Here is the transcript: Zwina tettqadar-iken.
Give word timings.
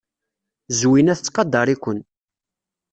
Zwina 0.79 1.13
tettqadar-iken. 1.19 1.99